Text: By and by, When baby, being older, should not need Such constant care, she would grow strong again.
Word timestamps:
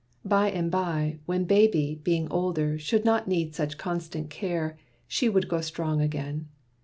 By 0.25 0.49
and 0.49 0.71
by, 0.71 1.19
When 1.27 1.45
baby, 1.45 2.01
being 2.03 2.27
older, 2.31 2.79
should 2.79 3.05
not 3.05 3.27
need 3.27 3.53
Such 3.53 3.77
constant 3.77 4.31
care, 4.31 4.75
she 5.07 5.29
would 5.29 5.47
grow 5.47 5.61
strong 5.61 6.01
again. 6.01 6.47